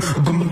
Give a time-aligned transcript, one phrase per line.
[0.00, 0.47] 好了，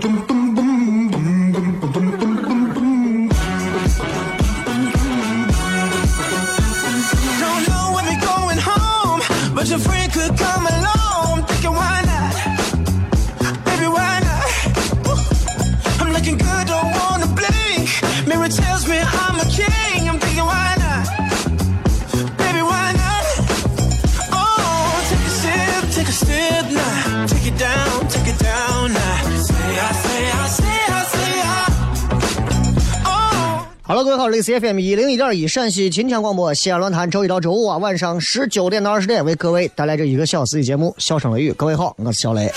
[34.41, 41.51] C F M 一零一点一陕西秦腔广播西安论坛，周一到周五啊晚上十九点到二十点为各位带来这一个小时的节目《笑声雷雨》。
[41.55, 42.51] 各位好，我是小雷。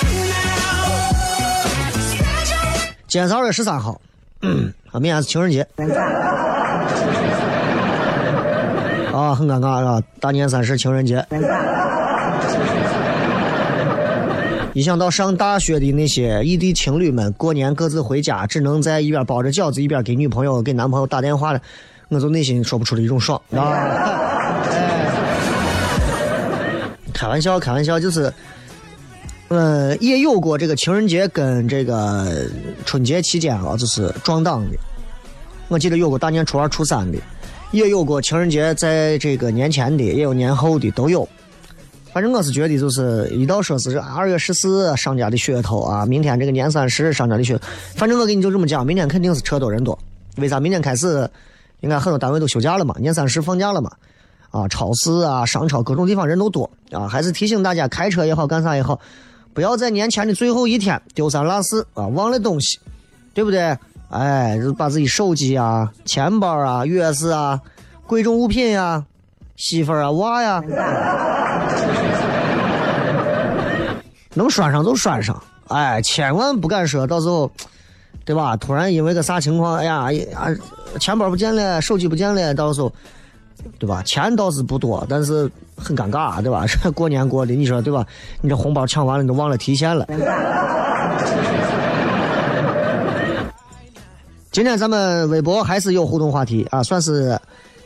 [3.06, 4.00] 今天是二月十三号，
[4.92, 5.66] 啊，明天是情人节。
[9.12, 11.24] 啊，很尴尬啊，大年三十情人节。
[14.72, 21.60] 一想到上大学的那些异地情侣们，过年各自回家，只能在一边包着饺子，一边给女朋友、给男朋友打电话了，
[22.08, 23.58] 我就内心说不出的一种爽啊！
[27.12, 28.32] 开玩笑，开玩笑，就是，
[29.48, 32.47] 呃，也有过这个情人节跟这个
[32.87, 34.76] 春节期间啊，就是撞档的。
[35.66, 37.19] 我记得有过大年初二、初三的，
[37.72, 41.28] 也有过情人节在这个年前的，也有年后的，都有。
[42.12, 49.97] 反正我是觉得，就是一到说是这二月十四商家的噱头啊，明天这个年三十商家的噱头，反正我给你就这么讲，明天肯定是车多人多。
[50.37, 50.59] 为啥？
[50.59, 51.28] 明天开始，
[51.81, 53.93] 应该很多单位都休假了嘛，年三十放假了嘛，
[54.50, 57.06] 啊，超市啊、商超各种地方人都多啊。
[57.06, 58.99] 还是提醒大家，开车也好，干啥也好，
[59.54, 62.81] 不要在年前的最后一天丢三落四啊，忘了东西，
[63.32, 63.76] 对不对？
[64.09, 67.60] 哎，就把自己手机啊、钱包啊、钥匙啊、
[68.06, 69.04] 贵重物品呀。
[69.60, 70.65] 媳妇儿啊，娃呀，
[74.32, 75.38] 能拴上就拴上，
[75.69, 77.50] 哎，千万不敢说，到时候，
[78.25, 78.56] 对吧？
[78.56, 80.49] 突然因为个啥情况，哎呀，啊，
[80.99, 82.91] 钱包不见了，手机不见了，到时候，
[83.78, 84.03] 对吧？
[84.03, 86.65] 钱倒是不多，但是很尴尬，对吧？
[86.66, 88.06] 这 过年过的，你说对吧？
[88.41, 90.06] 你这红包抢完了，你都忘了提现了。
[94.50, 97.38] 今天咱们微博还是有互动话题啊，算是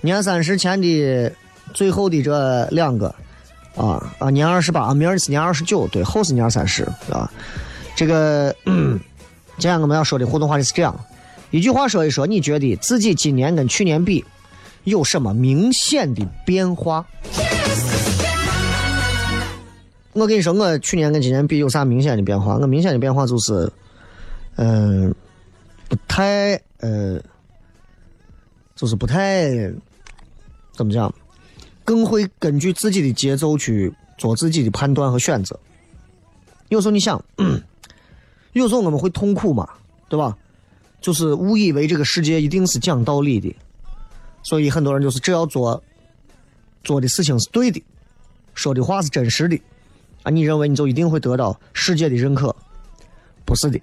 [0.03, 1.33] 年三十前的。
[1.75, 3.15] 最后的这两个，
[3.77, 7.31] 啊啊，年二十八，明儿是年二十九，对，后是年三十，啊。
[7.97, 10.99] 这个， 今天我们要说的互动话题是这样，
[11.51, 14.25] 一句话说一说，你觉得自己今年跟去年比
[14.85, 17.05] 有什么明显的变化？
[20.13, 22.57] 我跟你说，我去年跟今年比有啥明显的变化？
[22.57, 23.73] 我明显的变化就是，
[24.57, 25.13] 嗯，
[25.89, 27.21] 不太，呃，
[28.77, 29.51] 就是不太，
[30.77, 31.13] 怎么讲？
[31.85, 35.59] 更会根据自己的节奏去做自己的判断和选择。
[36.71, 37.23] 有时候你想，
[38.55, 39.69] 有时候我们会痛苦嘛，
[40.09, 40.37] 对吧？
[41.01, 43.55] 就是误以为这个世界一定是讲道理的，
[44.43, 45.83] 所以很多人就是只要做
[46.83, 47.83] 做的事情是对的，
[48.55, 49.61] 说的话是真实的，
[50.23, 52.57] 啊，你认为你就一定会得到世界的认可？
[53.45, 53.79] 不是的。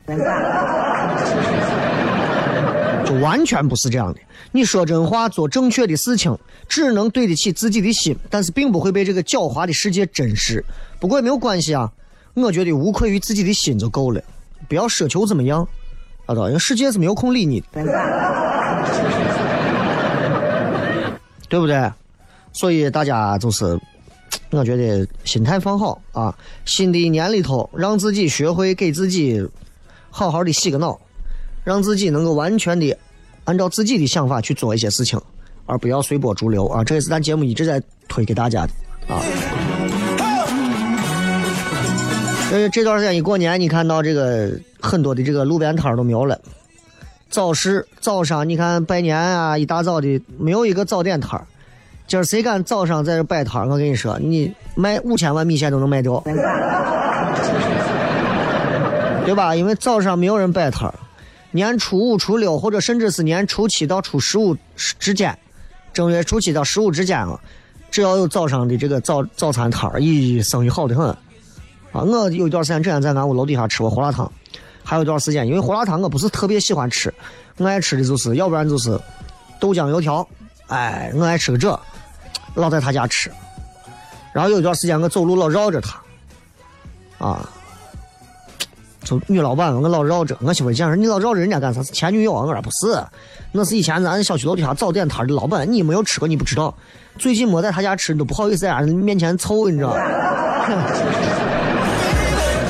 [3.20, 4.20] 完全不是这样的。
[4.52, 6.38] 你说真话，做正确的事情，
[6.68, 10.64] 只能对得起自己的心，但是并不会被这个狡猾的世界珍视。
[11.00, 11.92] 不过也没有关系啊，
[12.34, 14.22] 我觉得无愧于自己的心就够了，
[14.68, 15.68] 不要奢求怎么样，
[16.28, 17.68] 知道因为世界是没有空理你的。
[21.50, 21.92] 对不对？
[22.54, 23.78] 所以大家就是，
[24.52, 26.34] 我觉得心态放好啊，
[26.66, 29.46] 新的一年里头，让自己学会给自己
[30.10, 30.98] 好好的洗个脑，
[31.64, 32.98] 让自己能够完全的
[33.46, 35.20] 按照自己的想法去做一些事情，
[35.66, 36.84] 而不要随波逐流啊！
[36.84, 38.74] 这也是咱节目一直在推给大家的
[39.14, 39.22] 啊。
[42.52, 46.40] 呃，这段时间一过年，你看到这个很多的这个路边摊都没有了。
[47.30, 51.46] 早市早上，你看拜年啊，一大早的没有一个早点摊儿。
[52.08, 56.22] 今儿谁敢早上在这摆摊儿，我跟你说，你卖五千万米线都能卖掉，
[59.26, 59.56] 对吧？
[59.56, 60.94] 因为早上没有人摆摊儿。
[61.52, 65.38] 年初五、初六，或者甚至是年初七到初十五之间，
[65.94, 67.40] 正月初七到十五之间啊，
[67.92, 71.08] 只要有早上的这个早早餐摊，咦，生意好的很。
[71.92, 74.32] 啊，我有一段时间之前在俺屋楼底下吃过胡辣汤。
[74.84, 77.14] 还有一段时间，因为胡辣汤我不是特别喜欢吃，
[77.58, 79.00] 我爱吃的就是，要不然就是
[79.60, 80.28] 豆浆油条，
[80.68, 81.80] 哎，我爱吃个这，
[82.56, 83.32] 老在他家吃。
[84.34, 86.02] 然后有一段时间我走路老绕着他，
[87.20, 87.50] 啊，
[89.04, 91.82] 就女老板我老绕着，我媳妇讲说你老绕着人家干啥？
[91.82, 92.32] 是前女友？
[92.32, 93.04] 我说不是，
[93.52, 96.74] 那是以前咱小区楼底下早点摊的老板，你没有吃过你不知道。
[97.18, 99.96] 最近没在他家吃，你都不好意思在俺面前凑，你知道。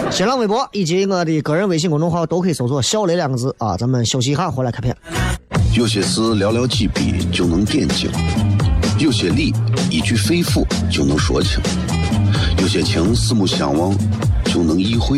[0.10, 3.78] 新浪微博以及我的个人微信公众号都可以搜索“小雷”两个字啊！
[3.78, 4.96] 咱们休息一下，回来开片。
[5.74, 8.12] 有些事寥寥几笔就能点睛，
[9.00, 9.54] 有些力
[9.90, 11.62] 一句肺腑就能说清，
[12.60, 13.96] 有些情四目相望
[14.44, 15.18] 就能意会，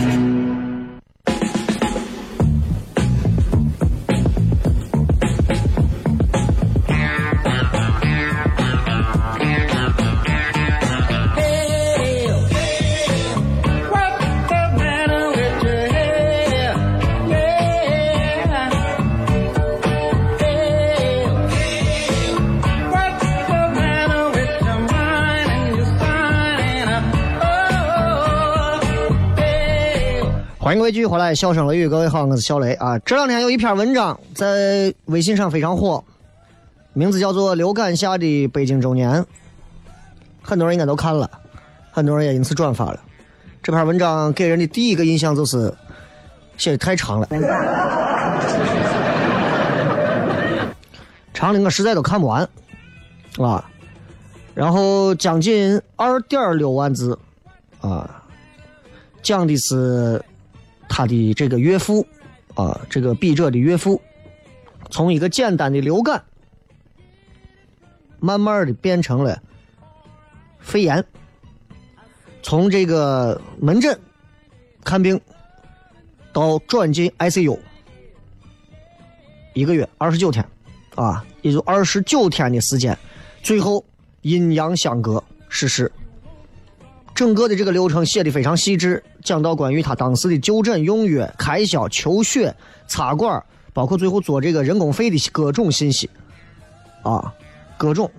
[30.71, 32.97] 欢迎各位继续回来，笑声雷雨，各位好，我是小雷啊。
[32.99, 36.01] 这两天有一篇文章在微信上非常火，
[36.93, 39.21] 名字叫做《流感下的北京周年》，
[40.41, 41.29] 很多人应该都看了，
[41.91, 42.97] 很多人也因此转发了。
[43.61, 45.73] 这篇文章给人的第一个印象就是
[46.55, 47.27] 写的太长了，
[51.33, 52.47] 长的我实在都看不完
[53.39, 53.69] 啊。
[54.53, 57.19] 然后将近二点六万字
[57.81, 58.23] 啊，
[59.21, 60.23] 讲的是。
[60.93, 62.05] 他的这个岳父，
[62.53, 64.01] 啊，这个笔者的岳父，
[64.89, 66.21] 从一个简单的流感，
[68.19, 69.41] 慢慢的变成了
[70.59, 71.01] 肺炎，
[72.43, 73.97] 从这个门诊
[74.83, 75.19] 看病
[76.33, 77.57] 到转进 ICU，
[79.53, 80.45] 一个月二十九天，
[80.95, 82.97] 啊，也就二十九天的时间，
[83.41, 83.85] 最后
[84.23, 85.89] 阴阳相隔逝世。
[87.13, 92.55] 整个的这个流程写的非常细致，讲到关于他当时的就诊用药、开销、求血、
[92.87, 96.09] 插管，包括最后做这个人工肺的各种信息，
[97.03, 97.33] 啊，
[97.77, 98.09] 各种。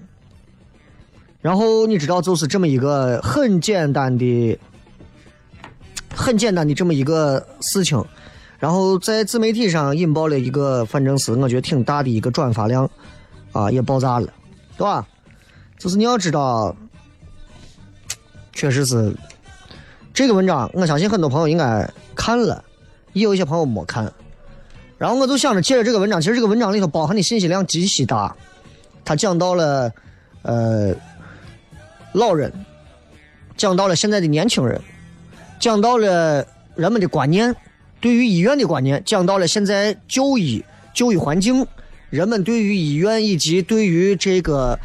[1.40, 4.58] 然后你知道，就是这么一个很简单的、
[6.14, 8.04] 很简单的这么一个事情，
[8.58, 12.88] 然后在自媒体上引爆了一个，反正是我觉得挺大的一个转发量，
[13.52, 14.28] 啊，也爆炸了，
[14.76, 15.04] 对吧？
[15.78, 16.76] 就是你要知道。
[18.52, 19.12] 确实是
[20.14, 22.62] 这个文章，我相信很多朋友应该看了，
[23.12, 24.12] 也有一些朋友没看。
[24.98, 28.36] 然后我就想着借着这个文章，其实这个文章里头包含的信息量极其大。
[29.04, 29.92] 他讲到了，
[30.42, 30.94] 呃，
[32.12, 32.52] 老人，
[33.56, 34.80] 讲到了现在的年轻人，
[35.58, 37.52] 讲到了人们的观念，
[38.00, 41.66] 对于医院的观念，讲到了现在就医就医环境，
[42.10, 44.78] 人们对于医院以及对于这个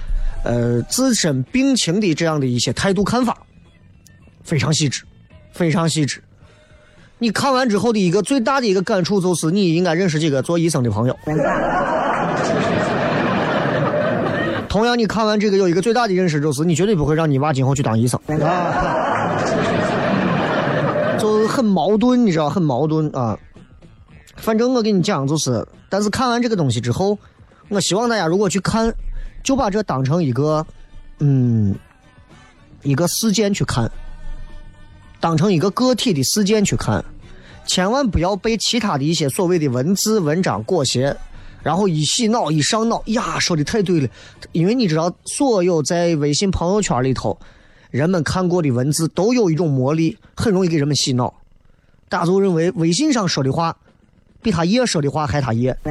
[0.43, 3.37] 呃自身病情的这样的一些态度看法，
[4.47, 5.03] 非常细致，
[5.51, 6.23] 非常细致。
[7.19, 11.19] 你看完之后的一个最大的一个感触就是，你应该认识几个做医生的朋友。
[14.69, 18.17] 同样，你看完这个有一个最大的认识就是，你绝对不会让你娃今后去当医生。
[21.19, 23.37] 就很矛盾，你知道，很矛盾啊。
[24.37, 27.19] 反正我跟你讲，就是，但是看完这个东西之后，
[27.67, 28.93] 我希望大家如果去看，
[29.43, 30.65] 就把这当成一个，
[31.19, 31.75] 嗯，
[32.83, 33.91] 一个事件去看。
[35.19, 37.03] 当成一个个体的事件去看，
[37.65, 41.15] 千万不要被其他的一些所谓的文字文章裹挟，
[41.63, 44.07] 然后一洗脑一上脑呀，说的太对了。
[44.51, 47.37] 因为你知道，所有在微信朋友圈里头，
[47.89, 51.33] 人们看过的文字都有一种魔力，很容易给人们洗脑。
[52.09, 53.75] 大家都认为微信上说的话，
[54.41, 55.75] 比他爷说的话还他爷。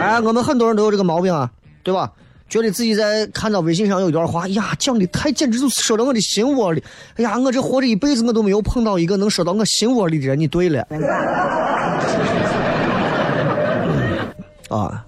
[0.00, 1.50] 哎，我们很多人都有这个毛病啊，
[1.82, 2.12] 对吧？
[2.48, 6.82] 觉得自己在看到微信上有一段话，呀，讲的太简直就说到我的心窝里。
[7.16, 10.40] 哎呀，我这活着一辈子，我都没有碰到一个能说到我心窝里的人。
[10.40, 10.86] 你对了，
[14.70, 15.04] 啊，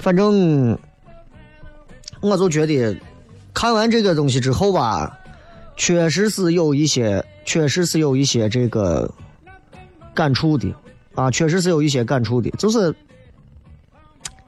[0.00, 0.76] 反正
[2.20, 2.96] 我就觉得
[3.54, 5.16] 看完这个东西之后吧，
[5.76, 9.08] 确实是有一些，确实是有一些这个
[10.12, 10.74] 感触的，
[11.14, 12.92] 啊，确实是有一些感触的，就是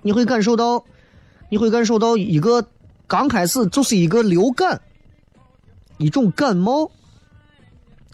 [0.03, 0.85] 你会感受到。
[1.49, 2.67] 你会感受到一个
[3.07, 4.81] 刚开始就是一个流感，
[5.99, 6.91] 一种感冒，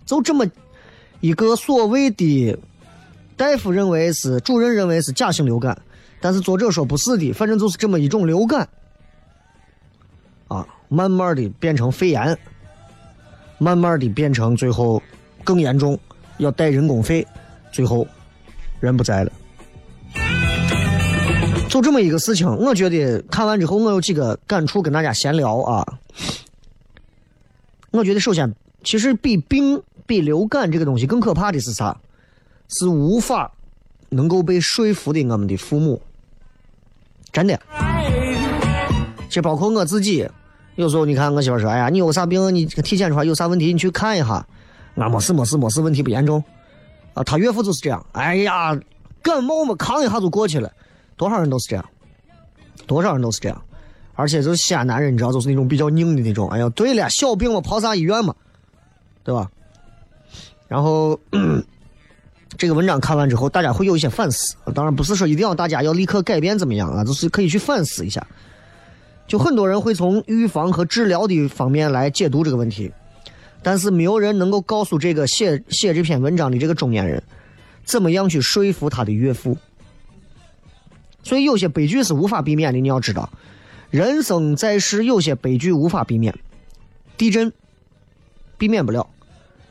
[0.05, 0.47] 就这么
[1.21, 2.59] 一个所谓的
[3.37, 5.81] 大夫认为是主任认为是假性流感，
[6.21, 8.69] 但是作者说不是的，反正就是这么一种流感
[10.49, 12.37] 啊，慢慢的变成肺炎，
[13.59, 15.03] 慢慢的变成最后
[15.45, 15.99] 更严重，
[16.39, 17.27] 要带人工肺，
[17.73, 18.07] 最后
[18.81, 19.33] 人不在了。
[21.71, 25.87] 就这么一个事情，我觉得看完之后，我有几个感触跟大家闲聊啊。
[27.93, 31.97] 我觉得首先，其实比病、比流感这个东西更可怕的是啥？
[32.69, 33.53] 是无法
[34.09, 36.03] 能够被说服的我们的父母。
[37.33, 37.61] 真的，
[39.29, 40.29] 这包括我自己。
[40.75, 42.53] 有时候你看，我媳妇说：“哎呀，你有啥病？
[42.53, 43.73] 你体检出来有啥问题？
[43.73, 44.45] 你去看一下。”
[44.99, 46.43] 啊没事没事没事，问题不严重。
[47.15, 48.05] 啊，他岳父就是这样。
[48.11, 48.77] 哎呀，
[49.23, 50.73] 感冒嘛，扛一下就过去了。
[51.21, 51.85] 多少人都是这样，
[52.87, 53.63] 多少人都是这样，
[54.15, 56.49] 而且就是西安男人，你知道，就是那种比较拧的那种。
[56.49, 58.35] 哎呀，对了，小病嘛，跑啥医院嘛，
[59.23, 59.51] 对吧？
[60.67, 61.21] 然后
[62.57, 64.57] 这个文章看完之后，大家会有一些反思。
[64.75, 68.27] 当然不是说一定要大家要立刻改变怎么样啊，就是可以去反思一下。
[69.29, 72.91] 就很多人会从预防和治疗的方面来解读这个问题，
[73.63, 77.23] 但是没有人能够告诉这个写写这篇文章的这个中年人，
[77.85, 79.55] 怎么样去说服他的岳父。
[81.23, 83.29] 所以有些悲剧是无法避免的，你要知道，
[83.91, 86.35] 人生在世有些悲剧无法避免，
[87.17, 87.53] 地震
[88.57, 89.07] 避免不了，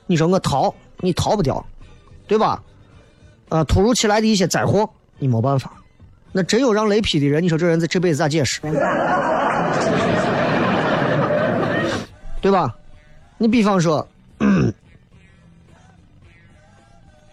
[0.06, 1.66] 你说我逃你逃不掉，
[2.28, 2.64] 对吧？
[3.50, 5.74] 啊，突如其来的一些灾祸你没办法，
[6.32, 8.62] 那真有让雷劈的人，你说这人这这辈子咋解释？
[12.42, 12.76] 对吧？
[13.38, 14.08] 你比方说，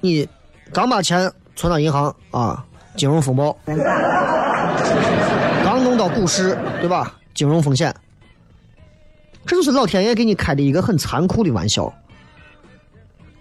[0.00, 0.26] 你
[0.72, 2.64] 刚把钱存到银行啊。
[2.96, 3.56] 金融风暴，
[5.64, 7.18] 刚弄到股市，对吧？
[7.34, 7.94] 金融风险，
[9.44, 11.92] 这就是老天爷给你开的一个很残酷的玩笑。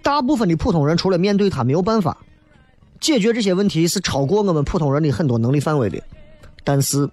[0.04, 2.18] 大部分的普通人除了面对他没有办法，
[3.00, 6.00] 解决这些问题是超过我们普通人的很多能力范围的。
[6.64, 7.10] 但是，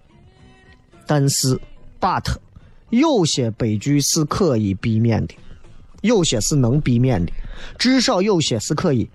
[1.07, 1.59] 但是
[2.01, 2.35] ，but，
[2.91, 5.35] 有些悲剧是可以避免的，
[6.01, 7.33] 有些是能避免的，
[7.79, 9.09] 至少有些是可以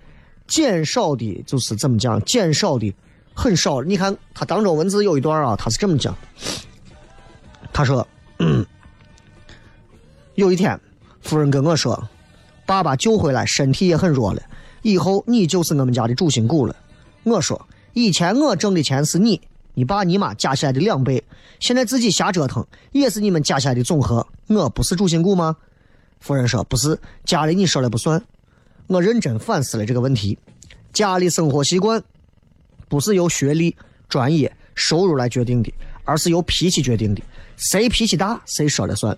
[0.46, 2.94] 减少的，就是怎么讲，减少的。
[3.38, 6.12] 很少，你看他当中文字有一段啊，他是这么讲。
[7.72, 8.04] 他说
[10.34, 10.78] ：“有一天，
[11.20, 12.08] 夫人跟我说，
[12.66, 14.42] 爸爸救回来，身体也很弱了，
[14.82, 16.74] 以后你就是我们家的主心骨了。”
[17.22, 19.40] 我说：“以前我挣的钱是你、
[19.74, 21.22] 你爸、你妈加起来的两倍，
[21.60, 25.56] 现在自己瞎折腾也是你们加起来的总和，我不是主心骨吗？”
[26.18, 28.20] 夫人说：“不是，家里你说了不算。”
[28.88, 30.36] 我认真反思了这个问题，
[30.92, 32.02] 家里生活习惯。
[32.88, 33.76] 不是由学历、
[34.08, 35.72] 专业、收入来决定的，
[36.04, 37.22] 而是由脾气决定的。
[37.56, 39.16] 谁脾气大，谁说了算。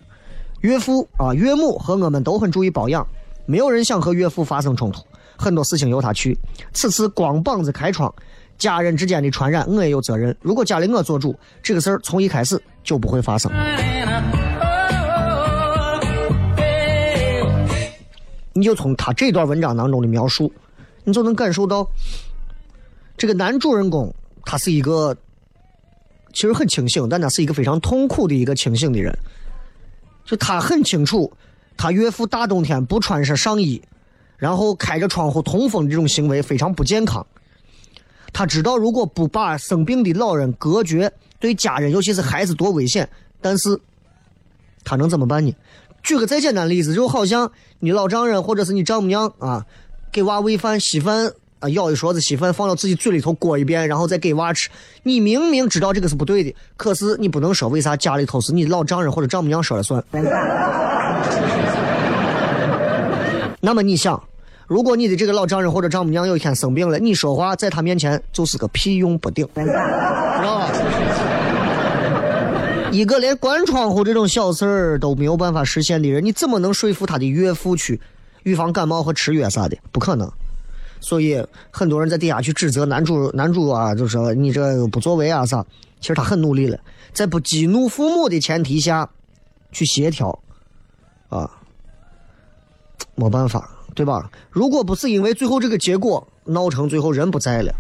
[0.60, 3.06] 岳父啊，岳母和我们都很注意保养，
[3.46, 5.02] 没有人想和岳父发生冲突，
[5.36, 6.36] 很多事情由他去。
[6.72, 8.12] 此次光膀子开窗，
[8.58, 10.36] 家人之间的传染，我也有责任。
[10.42, 13.50] 如果家里我做主，这个事儿从一开始就不会发生。
[18.52, 20.52] 你就从他这段文章当中的描述，
[21.04, 21.88] 你就能感受到，
[23.20, 24.10] 这个男主人公
[24.46, 25.14] 他是一个
[26.32, 29.14] 其实很清醒，但他是一个非常痛苦的一个清醒的人。
[30.24, 31.30] 就他很清楚，
[31.76, 33.82] 他岳父大冬天不穿上上衣，
[34.38, 37.26] 然后开着窗户通风这种行为非常不健康。
[38.32, 43.06] 他知道如果不把生病的老人隔绝，对家人尤其是孩子多危险。
[43.42, 43.78] 但是，
[44.82, 45.54] 他能怎么办呢？
[46.02, 49.66] 举个再简单的例子，就好像你老丈人或者是你丈母娘啊，
[50.10, 54.68] 给娃喂饭、稀饭啊，舀一勺子稀饭放到自己嘴里头过一遍，然后再给娃吃。
[55.02, 60.02] 你明明知道这个是不对的，可是你不能说，为啥家里头是你老丈人或者丈母娘说了算？
[63.60, 64.22] 那么你想，
[64.66, 70.72] 如果你的这个老丈人或者丈母娘有一天生病了，你说话在他面前就是个屁用不顶，知道吧？
[72.90, 78.00] 一个连关窗户这种小事儿都没有办法实现的人，你怎么能说服他的岳父去
[78.44, 79.76] 预防感冒和吃药啥的？
[79.92, 80.26] 不可能。
[81.00, 85.64] 所以很多人在底下去指责男主，男主啊，就说你这不作为啊啥。
[86.00, 86.78] 其实他很努力了，
[87.12, 89.09] 在不激怒父母的前提下
[89.71, 90.38] 去协调，
[91.28, 91.50] 啊，
[93.14, 94.30] 没办法，对吧？
[94.50, 97.75] 如果不是因为最后这个结果闹成最后人不在了，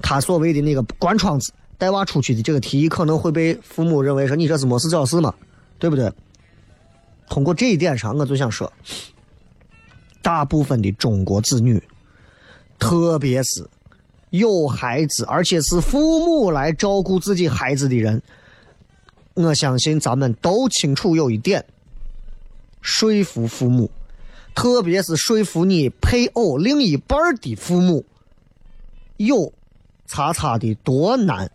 [0.00, 1.52] 他所谓的那个关窗子。
[1.78, 5.34] 带娃出去的这个提议可能会被父母认为说你这是没事找事嘛，
[5.80, 6.08] 对不对？
[7.28, 8.72] 通过这一点上，我就想说，
[10.22, 11.82] 大部分的中国子女，
[12.82, 13.64] 特别是
[14.30, 18.20] 有孩子而且是父母来照顾自己孩子的人，
[19.34, 21.64] 我相信咱们都清楚有一点：
[22.80, 23.88] 说服父母，
[24.52, 28.04] 特别是说服你配偶另一半的父母，
[29.16, 29.52] 有。
[30.04, 31.50] 擦擦的多难！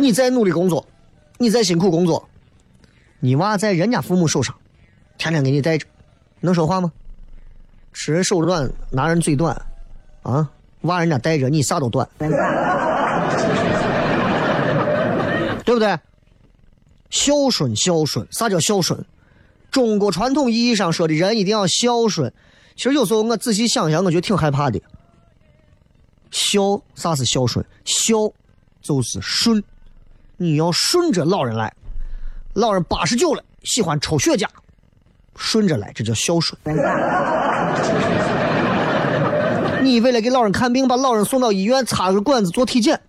[0.00, 0.86] 你在努力工作，
[1.36, 2.26] 你在辛苦工作，
[3.20, 4.56] 你娃在人家父母手上，
[5.18, 5.86] 天天给你带着，
[6.40, 6.90] 能说话吗？
[7.92, 9.54] 吃人手短，拿人嘴短，
[10.22, 10.48] 啊，
[10.82, 12.28] 娃人家带着你啥都短，对
[15.74, 15.98] 不对？
[17.10, 19.04] 孝顺，孝顺，啥叫孝顺？
[19.70, 22.32] 中国传统意义上说的人一定要孝顺。
[22.74, 24.80] 其实有时候我仔细想想，我觉得挺害怕的。
[26.30, 27.64] 孝，啥是孝顺？
[27.84, 28.32] 孝
[28.80, 29.62] 就是顺，
[30.38, 31.72] 你要顺着老人来。
[32.54, 34.46] 老人八十九了，喜欢抽雪茄，
[35.36, 36.58] 顺着来，这叫孝顺。
[39.82, 43.00] 你为了给老人看病，把老人送到医院插个管子做体检，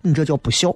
[0.00, 0.74] 你这叫不孝。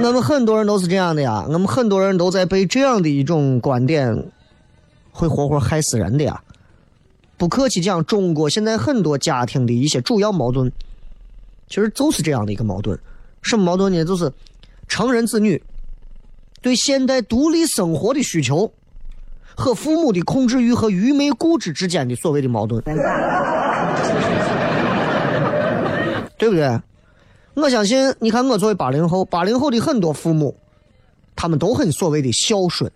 [0.00, 4.30] 我们很多人都是这样的呀，我们很多人都在被这样的一种观点，
[5.10, 6.40] 会活活害死人的呀。
[7.36, 10.70] 不客气讲，中国现在很多家庭的一些主要矛盾，
[11.68, 12.98] 其实就是这样的一个矛盾。
[13.42, 14.04] 什么矛盾呢？
[14.04, 14.30] 就是
[14.86, 15.62] 成人子女
[16.60, 18.72] 对现代独立生活的需求
[19.54, 22.82] 和父母的控制欲和愚昧固执之间的所谓的矛盾，
[26.36, 26.80] 对不对？
[27.54, 30.56] 我相信，你看我作为八零后，八零后的很多父母，
[31.34, 32.90] 他们都很所谓的孝顺。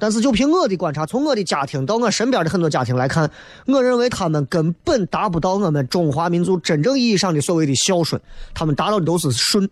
[0.00, 3.28] 但是就凭我的观察，从我的家庭到我身边的很多家庭来看，
[3.66, 8.20] 我认为他们根本达不到我们中华民族真正意义上的所谓的孝顺，
[8.54, 9.68] 他们达到的都是顺，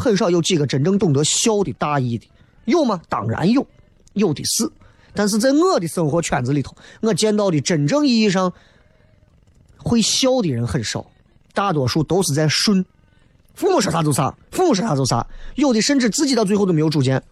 [0.00, 2.26] 很少有几个真正懂得孝的大义的，
[2.64, 3.00] 有吗？
[3.08, 3.66] 当然有，
[4.14, 4.68] 有的是。
[5.12, 8.52] 但是在我的生活圈子里头，我见到的真正意义上
[9.76, 11.04] 会孝的人很少，
[11.52, 12.84] 大多数都是在顺，
[13.54, 17.22] 父母说啥就啥，父母说啥就啥，有的甚至自己到最后都没有主见。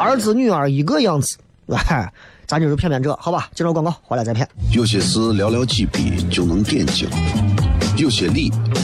[0.00, 1.36] 儿子女儿一个样子，
[1.68, 2.12] 哎，
[2.46, 3.48] 咱就是骗骗这，好吧？
[3.54, 4.48] 接着广告，回来再骗。
[4.72, 7.08] 有些事寥寥几笔就能点睛，
[7.96, 8.50] 有些理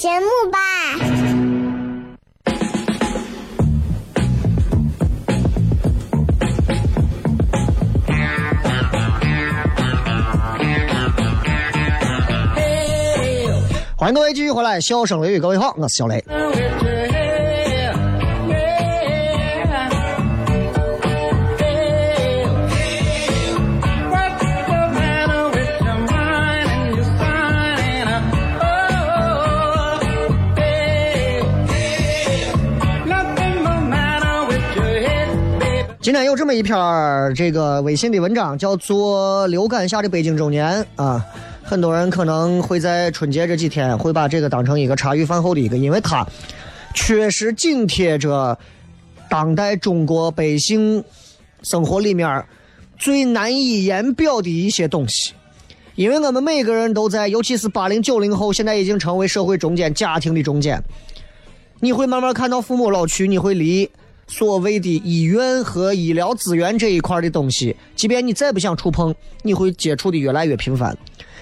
[0.00, 0.58] 节目吧。
[13.94, 16.24] 欢迎各位继续回来，笑声雷雨，各位好，我是小雷。
[36.24, 36.76] 有这么一篇
[37.34, 41.24] 这个微信的文章，叫做《流感下的北京周年》啊。
[41.62, 46.26] 很多人可能会在春节这几天会把这个当成一个茶余饭后的一个，因为它
[46.94, 48.58] 确实紧贴着
[49.28, 51.04] 当代中国百姓
[51.62, 52.44] 生活里面
[52.98, 55.32] 最难以言表的一些东西。
[55.94, 60.82] 因为我们每个人都在，尤其是八零九零后，现在已经成为社会中间、家庭的中间。
[61.78, 63.88] 你会慢慢看到父母老去，你会离
[64.30, 69.12] 所谓的医院和医疗资源这一块的东西，即便你再不想触碰，
[69.42, 70.96] 你会接触的越来越频繁。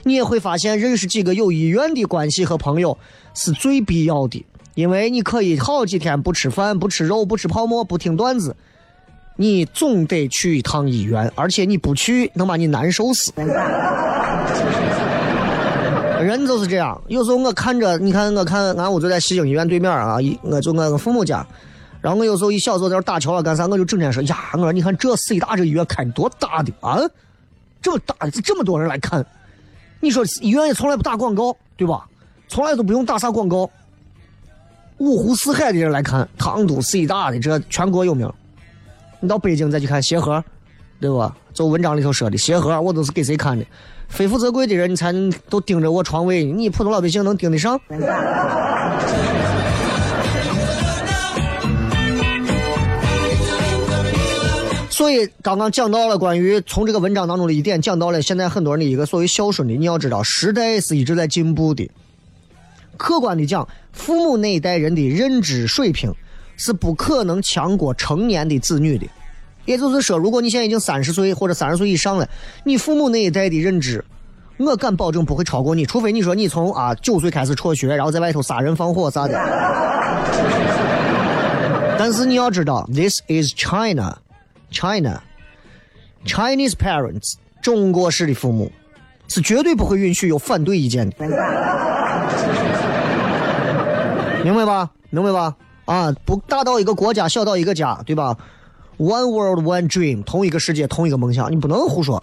[0.05, 2.97] 你也会发现，认识几个有医院的关系和朋友
[3.35, 4.43] 是最必要的，
[4.75, 8.57] 因为你可以好几天不吃饭、不吃肉、不吃泡馍、不听段子，
[9.37, 13.33] 你总得去一趟医院，而且你不去能把你难受死。
[16.21, 21.47] 人就是这样，有时候我看着，你看我看俺屋就在西京医院对面啊，我就我父母家，
[22.01, 26.99] 然后我有时候一小时候在这打桥了干啥，我就整天说呀，我说你看这 C 大这医院开多大的啊，
[27.83, 29.25] 这么大的，这么多人来看。
[30.01, 32.07] 你说医院也从来不打广告，对吧？
[32.47, 33.69] 从来都不用打啥广告。
[34.99, 38.33] 五湖四海的人来看，唐都 C 大的这全国有名。
[39.21, 40.43] 你到北京再去看协和，
[41.01, 41.37] 对吧？
[41.53, 43.65] 就文章里头说的协和，我都是给谁看的？
[44.09, 47.79] 非富则贵的人，你才能都盯着我床位，你普通老百姓能盯得上？
[54.99, 59.75] 所以刚刚讲到了关于从这个文章当中的一点，讲到了现在很多人的一个所谓孝顺的。
[59.75, 61.89] 你要知道，时代是一直在进步的。
[62.97, 66.13] 客观的讲，父母那一代人的认知水平
[66.57, 69.07] 是不可能强过成年的子女的。
[69.67, 72.29] 也就是说，如果你现在已经三十岁或者三十岁以上了，
[72.65, 74.05] 你父母那一代的认知，
[74.57, 79.39] 我敢保证不会超过你，除非你说你从啊九岁开始辍学，然后在外头杀人放火啥的。
[81.97, 84.19] 但是你要知道，This is China。
[84.71, 85.23] China
[86.25, 88.71] Chinese parents 中国式的父母
[89.29, 91.17] 是绝对不会允许有反对意见的，
[94.45, 94.91] 明白吧？
[95.11, 95.55] 明白吧？
[95.85, 98.37] 啊，不大到一个国家，小到一个家，对吧
[98.99, 102.23] ？One world, one dream，同一个世界，同一个梦想，你不能胡说。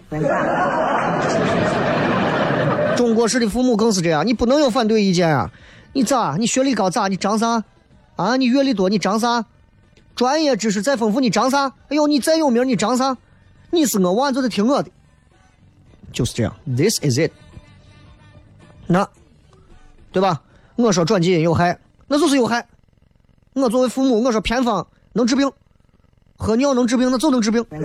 [2.96, 5.50] 中国式的父母更是这样，你不能有反对意见啊！
[5.92, 6.36] 你咋？
[6.38, 7.08] 你学历高咋？
[7.08, 7.62] 你长啥？
[8.16, 8.36] 啊？
[8.36, 8.88] 你阅历多？
[8.88, 9.44] 你长啥？
[10.16, 11.72] 专业知识再丰富，你长啥？
[11.88, 13.16] 哎呦，你再有名，你长啥？
[13.70, 14.90] 你是我娃，就得听我的，
[16.10, 16.56] 就是这样。
[16.64, 17.30] This is it。
[18.86, 19.06] 那，
[20.10, 20.42] 对吧？
[20.76, 22.66] 我说转基因有害，那就是有害。
[23.52, 25.52] 我作为父母，我说偏方能治病，
[26.36, 27.80] 喝尿能治病，那就能治病， 对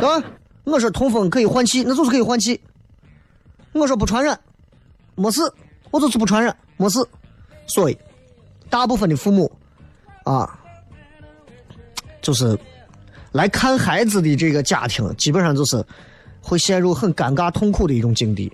[0.00, 0.22] 吧？
[0.64, 2.60] 我说通风可以换气，那就是可以换气。
[3.72, 4.38] 我说不传染，
[5.14, 5.40] 没事，
[5.90, 6.98] 我就是不传染，没事。
[7.66, 7.96] 所以。
[8.70, 9.50] 大部分的父母，
[10.24, 10.58] 啊，
[12.22, 12.58] 就是
[13.32, 15.84] 来看孩子的这个家庭，基本上就是
[16.40, 18.50] 会陷入很尴尬、痛苦的一种境地。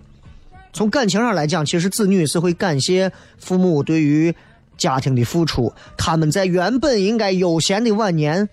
[0.73, 4.35] 从感情上来讲，其实子女是会感谢父母对于
[4.77, 8.49] 家庭的付出，他们在原本应该悠闲的晚年，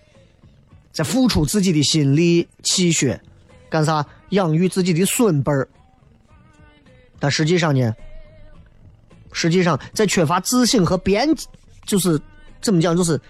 [0.92, 3.20] 在付出自己的心力、气血，
[3.68, 4.06] 干啥？
[4.30, 5.68] 养育自己的孙辈儿。
[7.18, 7.94] 但实际上呢？
[9.34, 11.28] 实际上，在缺乏自信和边，
[11.84, 12.18] 就是
[12.62, 13.20] 怎么讲，就是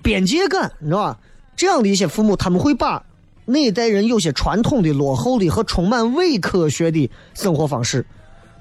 [0.00, 1.18] 边界感，你知道吧？
[1.56, 3.04] 这样的一些父母，他们会把
[3.44, 8.06] 那一代人有些传统的、落后的和充满伪科学的生活方式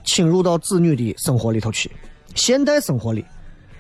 [0.04, 1.92] 侵入到子女的生活里头去，
[2.34, 3.24] 现代生活里。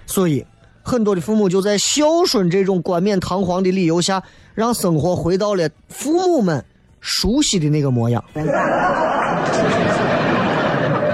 [0.05, 0.45] 所以，
[0.83, 4.21] 很多的父母就在孝顺这种冠冕堂皇的理由下，
[4.53, 6.63] 让生活回到了父母们
[7.01, 8.23] 熟悉的那个模样。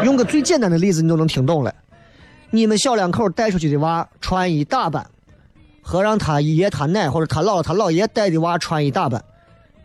[0.04, 1.74] 用个最简单的例子，你就能听懂了。
[2.52, 5.06] 你们小两口带出去的娃穿衣打扮，
[5.82, 9.24] 和让他爷他奶或者他姥他姥爷带的娃穿衣打扮，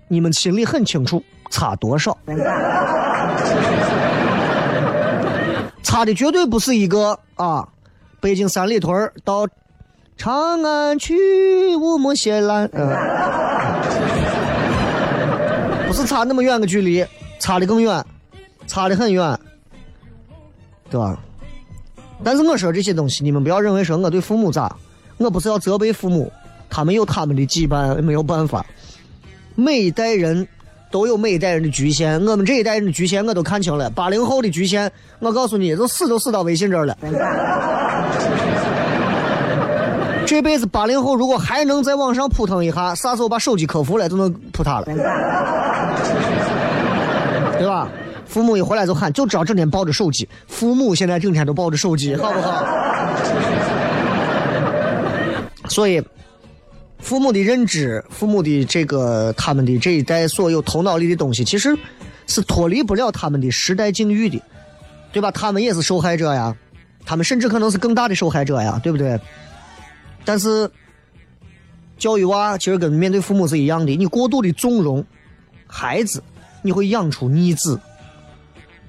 [0.09, 2.17] 你们心里很清楚差多少。
[5.83, 7.67] 差的绝对不是一个啊，
[8.21, 9.49] 北京三里屯到
[10.19, 12.91] 长安去，五木斜栏，嗯，
[15.89, 17.07] 不是差那么远个距离，
[17.39, 18.05] 差的更远，
[18.67, 19.39] 差的很远，
[20.91, 21.19] 对吧？
[22.25, 24.75] 但是我说这些东西，你们不要认为说我对父母咋，
[25.19, 26.33] 我不是要责备父母，
[26.69, 28.67] 他们有他们的羁绊，没有办法。
[29.55, 30.47] 每一代人
[30.91, 33.89] 都有每一代人的局限，我们这一代人的局限我都看清了。
[33.91, 36.97] 八零后的局限，我告诉你，都死都死到微信这儿了。
[40.27, 44.87] 这辈子八零后如果还能在网上扑腾一下，啥时候把手机客服了，就能扑他了，
[47.59, 47.89] 对吧？
[48.29, 50.29] 父母一回来就喊，就知道整天抱着手机。
[50.47, 52.65] 父母现在整天都抱着手机， 好不好？
[55.69, 56.03] 所以，
[56.99, 61.77] 父母的认知，父母的这个他们的这一代所有头脑里的东西，其实
[62.27, 64.39] 是脱离不了他们的时代境遇的，
[65.11, 65.31] 对吧？
[65.31, 66.55] 他们也是受害者呀，
[67.07, 69.19] 他们甚至可能是更大的受害者呀，对不对？
[70.25, 70.71] 但是，
[71.97, 75.03] 教育娃其实跟面对父母是一样的，你过度的纵容
[75.67, 76.23] 孩子，
[76.63, 77.81] 你会养出逆子。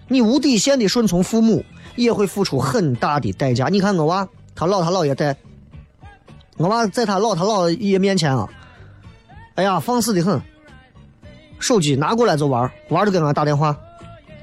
[0.09, 1.63] 你无底线的顺从父母，
[1.95, 3.67] 也会付出很大的代价。
[3.67, 5.37] 你看我娃，他姥他姥爷带，
[6.57, 8.49] 我娃在他姥他姥爷面前啊，
[9.55, 10.41] 哎呀，放肆的很。
[11.59, 13.77] 手机拿过来就玩，玩着给俺打电话，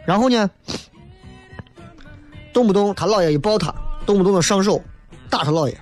[0.05, 0.51] 然后呢，
[2.53, 3.75] 动不动他姥爷一抱他，
[4.05, 4.81] 动不动就上手
[5.29, 5.77] 打他姥爷，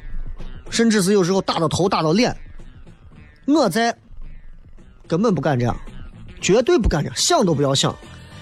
[0.71, 2.35] 甚至是有时候打到头打到脸。
[3.47, 3.95] 我在，
[5.07, 5.77] 根本不敢这样，
[6.41, 7.95] 绝对不敢这样，想都不要想。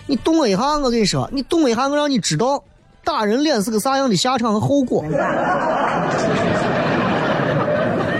[0.06, 2.62] 你动我一下，我跟你说，你动我一下，我让你知道
[3.04, 5.04] 打人脸是个啥样的下场和后果。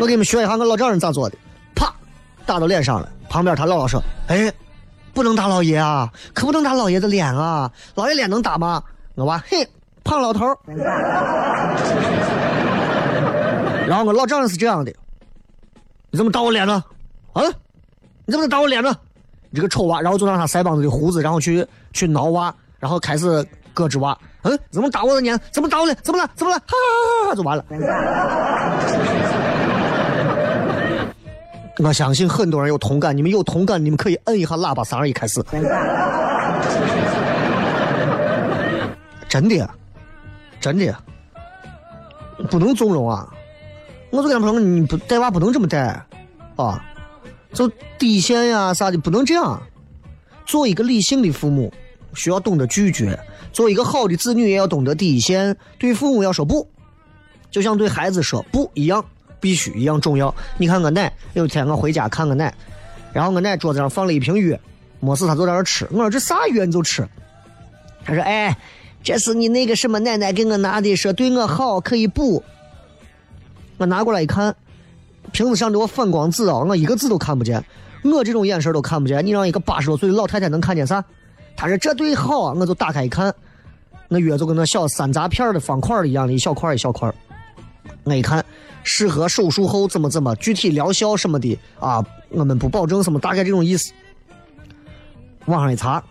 [0.00, 1.36] 我给你们学一下我老丈人咋做的，
[1.74, 1.92] 啪，
[2.46, 3.08] 打到脸上了。
[3.28, 4.52] 旁边他姥姥说：“哎，
[5.14, 8.82] 不能打老爷啊，可不能打老爷的脸啊，老爷脸能打吗？”
[9.14, 9.66] 我娃，嘿，
[10.02, 10.46] 胖老头。
[13.86, 14.92] 然后我老丈人是这样的
[16.10, 16.82] ：“你怎么打我脸呢？
[17.32, 17.42] 啊，
[18.24, 18.96] 你怎么打我脸呢？”
[19.54, 23.26] 这个丑娃，然后就让他腮帮子的胡子，然后去去挠娃，然后开始
[23.74, 24.16] 咯吱娃。
[24.42, 25.38] 嗯，怎么打我的脸？
[25.50, 25.94] 怎么打我的？
[25.96, 26.28] 怎么了？
[26.34, 26.58] 怎么了？
[26.58, 26.74] 哈哈
[27.24, 27.64] 哈哈就完了。
[31.78, 35.42] 我相信很多人有同感，你们有同感，你们可以摁一下喇叭，三二一，开始。
[39.28, 39.68] 真的，
[40.60, 40.94] 真的，
[42.50, 43.26] 不能纵容啊！
[44.10, 46.04] 我就跟他说，你不带娃不能这么带，
[46.56, 46.84] 啊。
[47.52, 49.62] 就底线呀啥的不能这样。
[50.44, 51.72] 做一个理性的父母，
[52.14, 53.16] 需要懂得拒绝；
[53.52, 55.56] 做一个好的子女，也要懂得底线。
[55.78, 56.68] 对父母要说不，
[57.50, 59.04] 就像对孩子说不一样，
[59.38, 60.34] 必须一样重要。
[60.58, 62.52] 你看我奶，有一天我回家看我奶，
[63.12, 64.58] 然后我奶桌子上放了一瓶药，
[64.98, 65.86] 没事他就在那吃。
[65.92, 67.08] 我说这啥药你就吃？
[68.04, 68.56] 他说哎，
[69.02, 72.42] 这是你那个什么奶奶给我拿的，说对我好可以补。
[73.78, 74.54] 我拿过来一看。
[75.32, 77.64] 瓶子上的我反光纸啊，我一个字都看不见。
[78.04, 81.04] 我这种眼神都看不见，你让一个八十多岁的老太太能看见啥？
[81.56, 83.34] 他说这对好啊，我就打开一看，
[84.08, 87.12] 那药就跟那小山楂片的方块一样的一小块一小块。
[88.04, 88.44] 我一看，
[88.82, 93.92] 适合手术后怎么怎么，具体疗效什么的啊，我们不保证什么，大概这种意思。
[95.46, 96.02] 网上一查，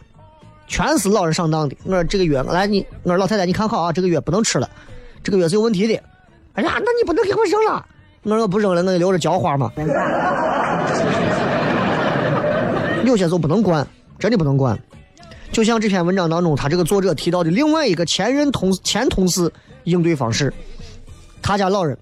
[0.68, 1.76] 全是老人上当的。
[1.84, 4.70] 我说这个药，来你，我说老太太你看好啊，这个药不能吃了，
[5.22, 6.02] 这个药是有问题的。
[6.54, 7.86] 哎呀，那你不能给我扔了。
[8.24, 9.72] 我说不扔了，我就留着浇花嘛。
[13.04, 13.86] 有些时候不能管，
[14.20, 14.80] 真的不能管。
[15.52, 19.52] 就像这篇文章当中，他这个作者提到的另外一个前任同前同事
[19.86, 20.54] 应对方式，
[21.42, 21.98] 他家老人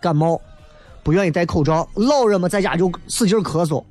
[0.00, 0.40] 感冒，
[1.02, 3.82] 不愿意戴口罩，老人们在家就使劲咳嗽，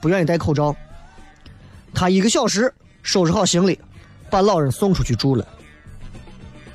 [0.00, 0.74] 不愿意戴口罩。
[1.94, 3.78] 他一个小时收拾好行李，
[4.28, 5.46] 把老人送出去住了。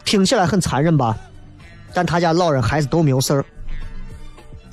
[0.05, 1.17] 听起来很残忍吧？
[1.93, 3.45] 但他家老人孩子都没有事儿。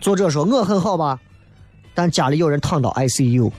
[0.00, 1.18] 作者说：“我很好吧，
[1.94, 3.50] 但家里有人躺到 ICU。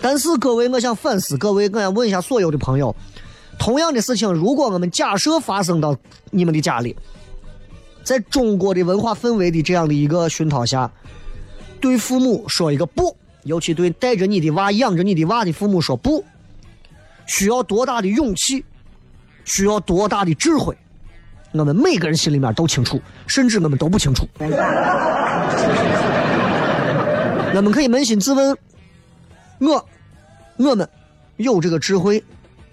[0.00, 2.94] 但是各位，我想反思各位，我想问一下所有的朋友：
[3.58, 5.96] 同样的事情，如果我们假设发生到
[6.30, 6.94] 你们的家里，
[8.02, 10.90] 在中国的文化氛围的这样的一个熏陶下，
[11.80, 16.22] 对父母说一个不，尤其对带着你的娃、养着你的娃的父母说不，
[17.26, 18.62] 需要多大的勇气，
[19.46, 20.76] 需要多大的智慧？”
[21.56, 24.28] 我们每个人心里面都清楚，甚至我们都不清楚。
[27.54, 28.56] 我们可以扪心自问：
[29.60, 29.86] 我、
[30.56, 30.88] 我们
[31.36, 32.24] 有这个智慧，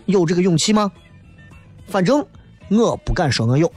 [0.06, 0.92] 有这个勇气吗？
[1.88, 2.26] 反正
[2.72, 3.72] 我不敢说我有。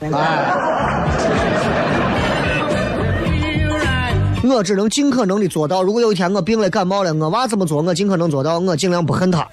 [4.43, 5.83] 我只能尽可能的做到。
[5.83, 9.47] 如果有一天我病了、感冒了，我娃怎么做，我尽可能做到，我尽量不恨他，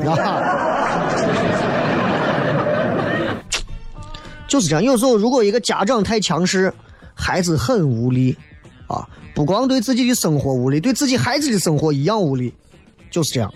[4.51, 4.83] 就是这样。
[4.83, 6.73] 有时候，如果一个家长太强势，
[7.13, 8.35] 孩子很无力
[8.85, 12.53] 啊，不光对自己的生活无力，对自己孩子的生活一样无力，
[13.09, 13.49] 就是这样。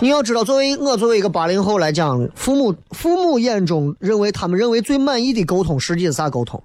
[0.00, 6.60] 你要知道，作为我作为一个八零后来讲，父母父母眼中认为他们认为最满意的沟通，实际是啥沟通？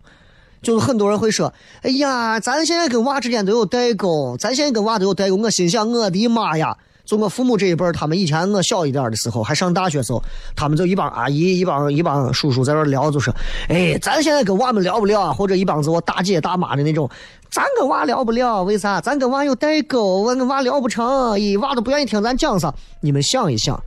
[0.65, 6.75] 就是很多人会说：“哎呀，咱现在跟娃之间都有代沟，咱现在跟娃都有代沟。”我心想，我的妈呀！
[7.06, 10.23] 就我父母这一辈儿，他们以前我小一点的时候，还上大学时候，
[10.56, 13.32] 他们就一帮阿姨、一帮一帮叔叔在那聊，就说
[13.69, 17.08] ：“哎，咱现在跟娃们聊不了啊？”或者一帮子我大姐大妈的那种，
[17.51, 18.99] 咱跟娃聊不了，为啥？
[18.99, 22.73] 咱跟娃有代沟，我跟娃聊不成，咦，娃都不愿意听咱讲啥。
[23.01, 23.80] 你们想一想，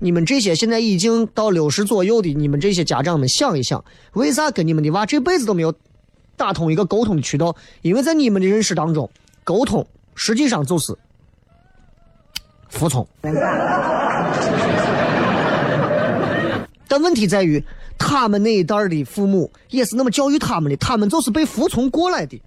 [0.00, 5.72] 你们这些现在已经到六十左右的，你们这些家长们想一想，为啥跟你们的娃这辈子都没有
[6.36, 7.54] 打通一个沟通的渠道？
[7.82, 9.10] 因为在你们的认识当中，
[9.44, 10.96] 沟通实际上就是。
[12.70, 13.06] 服从，
[16.88, 17.64] 但问题在于，
[17.96, 22.42] 他们那一代的父母也是那么教育他们的，他们就是被服从过来的，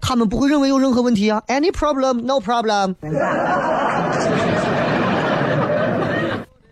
[0.00, 2.96] 他们不会认为有任何问题啊，any problem no problem，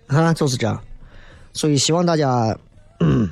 [0.08, 0.82] 啊， 就是这样，
[1.52, 2.58] 所以希望大家，
[2.98, 3.30] 嗯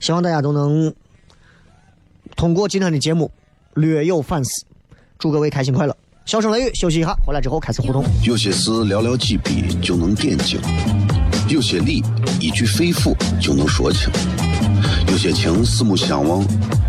[0.00, 0.92] 希望大家都能
[2.36, 3.30] 通过今天的节目
[3.74, 4.64] 略有反思，
[5.18, 5.96] 祝各位开心快乐。
[6.24, 8.04] 笑声雷雨，休息一下，回来之后开始互动。
[8.22, 10.58] 有些事寥寥几笔就能点睛，
[11.48, 12.02] 有些理
[12.40, 14.10] 一句肺腑就能说清，
[15.08, 16.42] 有些情四目相望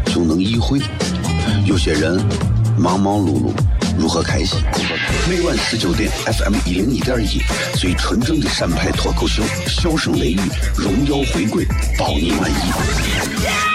[0.05, 0.79] 就能意会，
[1.65, 2.15] 有些人
[2.77, 3.51] 忙忙碌碌
[3.99, 4.58] 如何开心？
[5.29, 7.41] 每晚十九点，FM 一零一点一，
[7.77, 10.39] 最纯正的陕派脱口秀，笑声雷雨，
[10.77, 11.65] 荣耀回归，
[11.97, 13.74] 包你满意。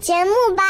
[0.00, 0.64] 节目吧。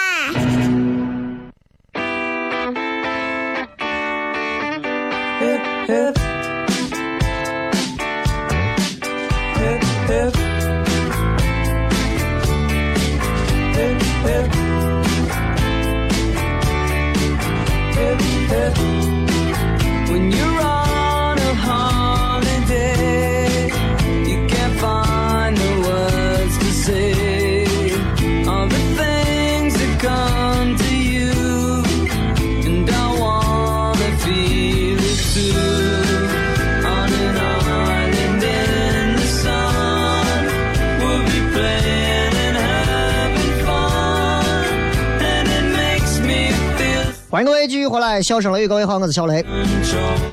[48.09, 49.45] 来，笑声雷雨，各位好，我是小雷。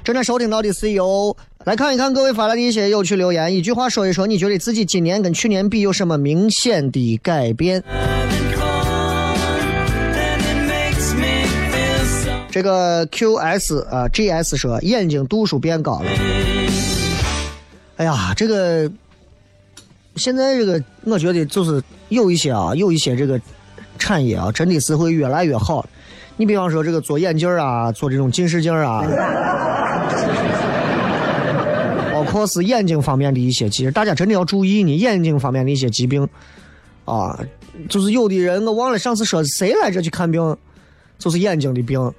[0.01, 1.35] 正在收听到的是由
[1.65, 7.83] 来看一看各位发来的一些有趣留言，一句话说一说，你觉得自己今年跟去年比有什么明显的改变？
[12.49, 16.09] 这个 QS 啊 GS 说眼睛度数变高了。
[17.97, 18.89] 哎呀，这个
[20.15, 23.37] 现在这个我觉得就是有一些啊，有一些这个
[23.99, 25.85] 产业啊，真的是会越来越好。
[26.37, 29.03] 你比方说这个做眼镜啊，做这种近视镜啊，
[32.11, 36.27] 包括是眼睛方面的一些，其实大家真的要注意你眼睛方面的一些疾病
[37.05, 37.39] 啊。
[37.89, 40.57] 就是有的人，我忘了上次说谁来着去看病，
[41.17, 42.11] 就是眼睛的病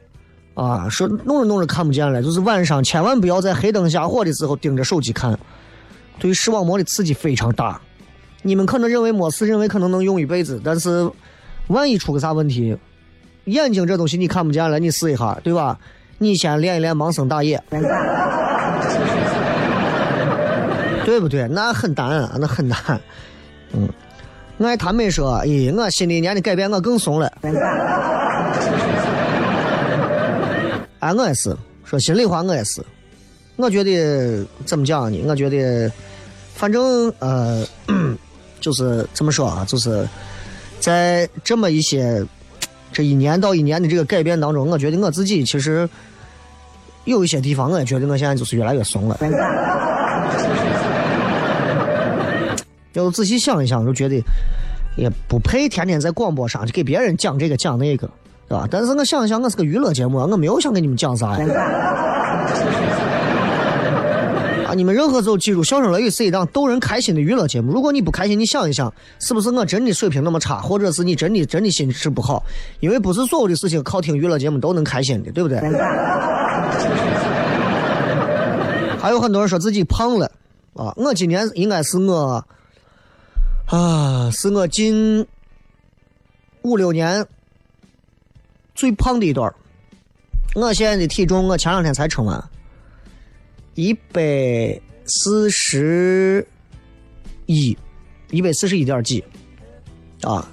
[0.55, 2.23] 啊，说弄着弄着看不见了。
[2.23, 5.39] 就是晚上千万不要在黑灯瞎火的时候盯着手机看，
[6.19, 7.81] 对视网膜的刺激非常大。
[8.43, 11.11] 你们可能认为没事，认为可能能用一辈子，但是
[11.69, 12.77] 万一出个啥问题？
[13.47, 15.79] 眼睛这东西你看不见了，你试一下，对吧？
[16.19, 17.63] 你先练一练盲僧打野，
[21.05, 21.47] 对不对？
[21.49, 22.79] 那很难，那很难。
[23.73, 23.89] 嗯，
[24.59, 27.31] 爱谭美说：“咦，我新的一年的改变，我更怂了。”
[31.01, 31.55] 哎，我也是。
[31.85, 32.83] 说心里话，我也是。
[33.57, 35.23] 我觉得怎么讲呢？
[35.29, 35.93] 我觉得，
[36.55, 37.63] 反正呃，
[38.61, 39.65] 就是怎么说啊？
[39.69, 40.09] 就是
[40.81, 42.27] 在这么一些
[42.97, 45.87] 这一年到一年的这个改变当中，我觉得我自己其实
[47.05, 49.19] 有一些地方，我也觉得我现在就是越来越怂了。
[52.95, 54.17] 要仔细想一想，就觉得
[54.97, 58.09] 也不配天天在广播上去给别人讲这个讲那个，
[58.49, 58.67] 对吧？
[58.71, 61.47] 但是我想一想，我是个娱乐节目，我没有想跟你们讲啥呀。
[64.77, 67.73] 你们任何时候记住，《笑声乐语》是一档逗人开心的娱乐节目。
[67.73, 72.45] 如果你不开心，你想一想，是不是我真的水平那么差，或者是你真的真的心智不好？
[72.81, 75.59] 因为不是所有的事情靠听娱乐节目都能开心的，对不对？
[78.99, 80.31] 还有很多人说自己胖了
[80.75, 80.93] 啊！
[80.97, 82.45] 我今年应该是我
[83.67, 85.27] 啊，是我近
[86.63, 87.25] 五六年
[88.75, 89.53] 最胖的一段。
[90.55, 92.43] 我现在的体重，我前两天才称完。
[93.77, 96.45] 一百四十
[97.45, 97.77] 一，
[98.31, 99.23] 一百四十一点几，
[100.23, 100.49] 啊！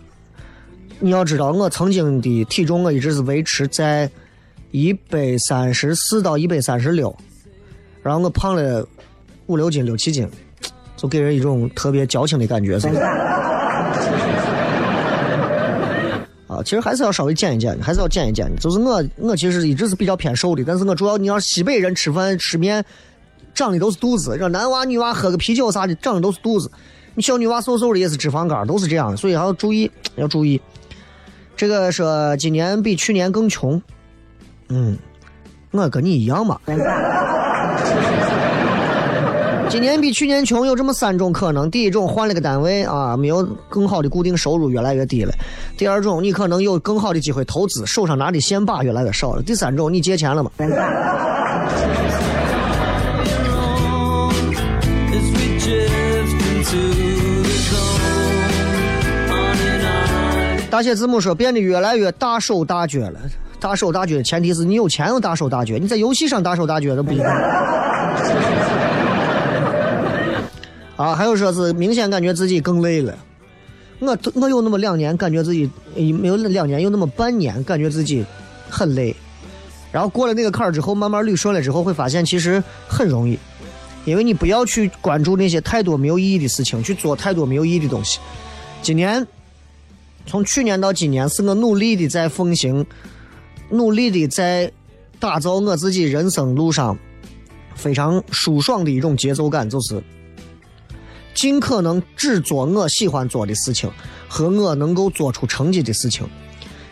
[1.00, 4.10] 你要知道，我曾经的体重我一直是维持在
[4.72, 7.16] 一百三十四到一百三十六，
[8.02, 8.86] 然后我胖了
[9.46, 10.28] 五六斤、六七斤，
[10.98, 13.00] 就给人一种特别矫情的感觉，是吧？
[16.50, 18.52] 啊，其实还是要稍微减一减，还是要减一减。
[18.60, 22.84] 就是我，我其实一直是比较偏瘦的，但是我主要你要西北人吃饭吃面。
[23.54, 26.72] 长的都是肚子，让男娃女娃喝个啤酒啥的，长的都是肚子。
[27.16, 30.60] 你小女娃瘦瘦的也是脂肪肝，都是这样的，所以还要注意，要注意。
[31.56, 33.80] 这个说今年比去年更穷，
[34.70, 34.98] 嗯，
[35.72, 36.60] 我跟你一样嘛。
[39.70, 45.32] 今年比去年穷有这么三种可能：第一种换了个单位啊，没有更好的固定收入，越来越低了；
[45.78, 50.52] 第二种你可能有更好的机会投资，手上拿的现把越来越少了；第三种你借钱了嘛。
[60.74, 63.20] 大写字母说变得越来越大手大脚了，
[63.60, 67.32] 大手大脚的前提是你有钱有大手大脚，你在游戏上大手大脚都不一样。
[70.96, 73.16] 啊，还有说是明显感觉自己更累了，
[74.00, 75.70] 我我有那么两年感觉自己
[76.20, 78.26] 没有两年有那么半年感觉自己
[78.68, 79.16] 很累，
[79.92, 83.38] 然后过了那个坎儿之后，慢慢捋顺了之后，会发现其实很容易，
[84.06, 88.20] 因为你不要去关注那些太多没有意义的事情，去做太多没有意义的东西。
[88.82, 89.24] 今年。
[90.26, 92.86] 从去年到今年，是我努力的在奉行，
[93.70, 94.72] 努力的在
[95.20, 96.98] 打造我自己人生路上
[97.76, 100.02] 非常舒爽的一种节奏感，就是
[101.34, 103.92] 尽可能只做我喜欢做的事情
[104.28, 106.26] 和我能够做出成绩的事情，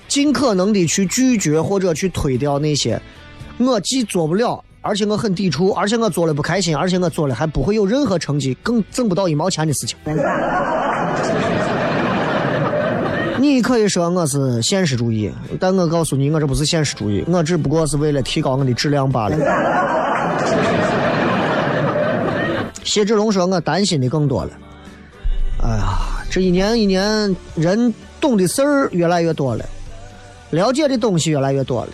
[0.08, 3.02] 尽可能的去拒绝或者去推掉那些
[3.58, 9.98] 我既做不了，而且我很抵触，而且我做了不开心，而且我做了还不会有任何成绩，更挣不到一毛钱的事情。
[13.42, 19.36] 你可以说我是现实主义，但我告诉你，我这不是现实主义，我只不过是为了提高我的质量罢了。
[22.84, 24.52] 谢志龙说：“我担心的更多了。
[25.64, 29.66] 哎呀，这一年一年，人懂的事儿越来越多了，
[30.52, 31.92] 了解的东西越来越多了。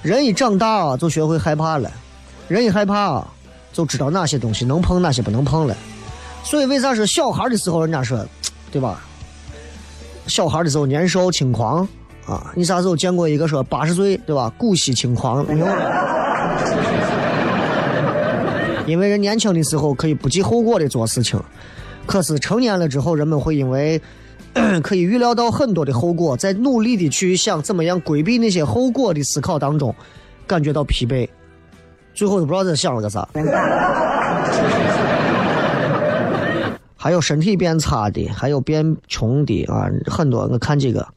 [0.00, 1.90] 人一长大，就学会害怕了。
[2.46, 3.22] 人一害怕，
[3.72, 5.76] 就知道哪些东西能碰，哪些不能碰了。
[6.42, 8.24] 所以为啥说小孩的时候，人家说，
[8.72, 9.02] 对吧？”
[10.28, 11.86] 小孩的时候年少轻狂
[12.26, 12.52] 啊！
[12.54, 14.52] 你啥时候见过一个说八十岁对吧？
[14.56, 15.66] 古稀轻狂没有？
[18.86, 21.38] 因为人年轻的时候可以不计后果的做事情，
[22.06, 24.00] 可是成年了之后，人们会因为
[24.82, 29.94] 可以预料到很多的后果，在努力的去想怎么样规避那些后果的思考当中，
[30.46, 31.28] 感觉到疲惫，
[32.14, 33.28] 最后都不知道在想了个啥。
[37.08, 40.46] 还有身体变差的，还有变穷的啊，很多。
[40.46, 41.08] 我看几个，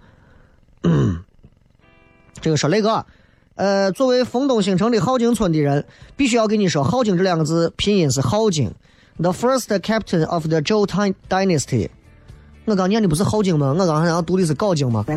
[2.40, 3.06] 这个说雷哥，
[3.56, 5.86] 呃，作为丰东新城的镐京村的人，
[6.16, 8.72] 必须要跟你说，镐京这两个字拼音是镐京
[9.20, 10.88] ，the first captain of the Zhou
[11.28, 11.90] dynasty。
[12.64, 13.76] 我刚念的不是镐京吗？
[13.78, 15.04] 我刚才要读的是镐京吗？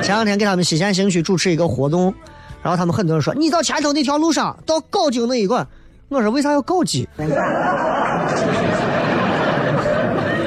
[0.00, 2.14] 前两天给他们西咸新区主持一个活动，
[2.62, 5.66] 然后他们很多人说，你到前头那条路上，到镐京那一关。
[6.08, 7.08] 我说为啥要搞基？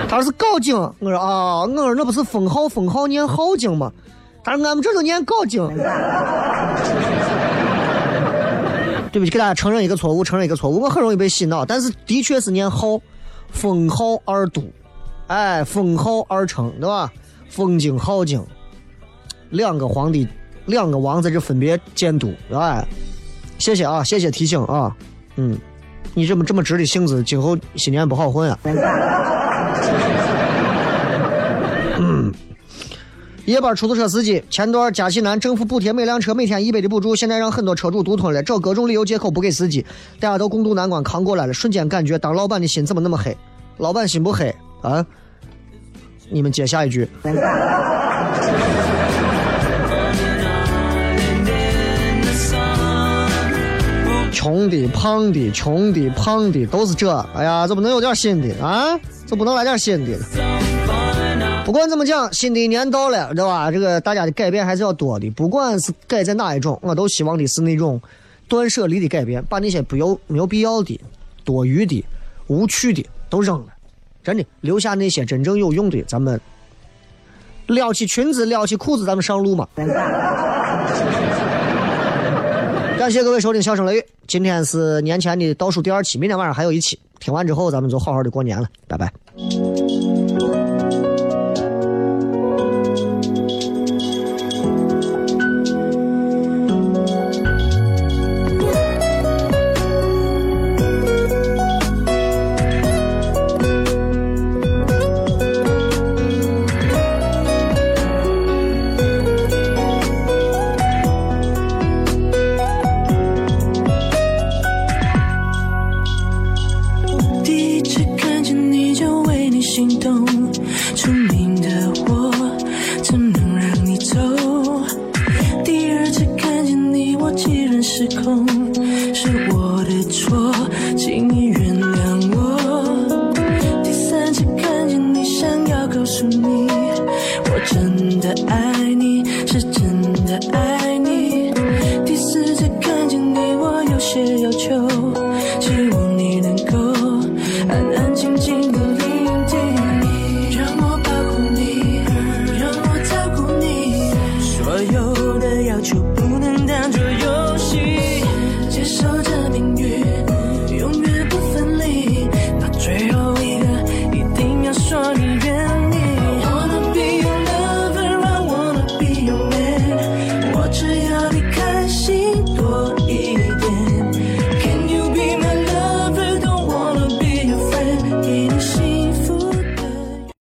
[0.10, 0.76] 他说是镐京。
[1.00, 3.92] 我说啊，我说那不是封号封号念镐京吗？
[4.44, 5.68] 他说俺们这都念镐京。
[9.12, 10.80] 对不起，给大家承认一个错误，承认一个错误。
[10.80, 13.00] 我很容易被洗脑，但是的确是念号，
[13.52, 14.62] 封号二都，
[15.28, 17.12] 哎，封号二城，对吧？
[17.50, 18.46] 封京、镐京，
[19.50, 20.28] 两个皇帝，
[20.66, 22.86] 两个王在这分别建都，哎，
[23.58, 24.96] 谢谢啊，谢谢提醒啊，
[25.38, 25.58] 嗯，
[26.14, 28.60] 你这么这么直的性子，今后新年不好混啊。
[32.00, 32.32] 嗯，
[33.46, 39.86] 夜班出租车司机前段嘉西南政府补贴每辆车每天一百的补助，现在让很多车主独吞了，找各种理由借口不给司机，
[40.20, 43.36] 大家都共度难关扛过来了，瞬间感觉当老板的心怎么那么黑？
[43.78, 45.06] 老板心不黑啊？
[46.30, 47.08] 你们接下一句。
[54.48, 57.14] 穷的、胖的、穷的、胖的都是这。
[57.36, 58.98] 哎呀，这不能有点新的啊？
[59.26, 60.18] 这不能来点新的？
[61.66, 63.70] 不管怎么讲，新的一年到了，对吧？
[63.70, 65.30] 这个大家的改变还是要多的。
[65.32, 68.02] 不管是改在哪一种，我都希望的是那种
[68.48, 70.98] 断舍离的改变，把那些不有没有必要的、
[71.44, 72.06] 多余的、
[72.48, 73.66] 无趣的都扔了。
[74.24, 76.40] 真的，留下那些真正有用的，咱们
[77.66, 79.68] 撩起裙子、撩起裤子，咱们上路嘛。
[83.08, 87.00] 感谢各位收听《笑声雷雨》，今天是年前的倒数第二期，明天晚上还有一期。
[87.22, 89.10] 听完之后，咱们就好好的过年了，拜拜。